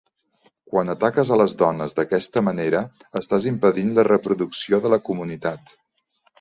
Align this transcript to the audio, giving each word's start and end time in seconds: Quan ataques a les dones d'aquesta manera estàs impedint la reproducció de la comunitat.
Quan 0.69 0.93
ataques 0.93 1.31
a 1.35 1.37
les 1.41 1.53
dones 1.59 1.93
d'aquesta 1.99 2.43
manera 2.49 2.83
estàs 3.23 3.47
impedint 3.53 3.95
la 4.01 4.09
reproducció 4.11 4.83
de 4.87 4.95
la 4.97 5.03
comunitat. 5.13 5.79